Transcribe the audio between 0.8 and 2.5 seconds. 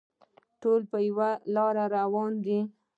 په یوه لاره روان